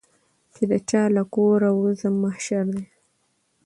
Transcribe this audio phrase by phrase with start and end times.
[0.53, 2.79] چي د چا له کوره وزمه محشر سم